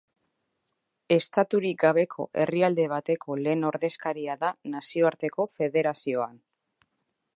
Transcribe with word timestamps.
Estaturik 1.15 1.83
gabeko 1.83 2.25
herrialde 2.43 2.87
bateko 2.93 3.37
lehen 3.43 3.69
ordezkaria 3.73 4.41
da 4.45 4.51
nazioarteko 4.77 5.47
federazioan. 5.61 6.45